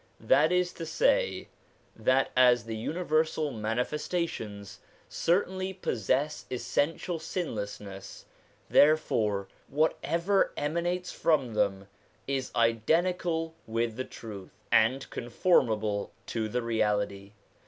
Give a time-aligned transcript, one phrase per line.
[0.19, 1.47] That is to say,
[1.95, 8.25] that as the universal Manifestations certainly possess essential sinlessness,
[8.67, 11.87] therefore what ever emanates from them
[12.25, 17.33] is identical with the truth, and comfonnable to the reality.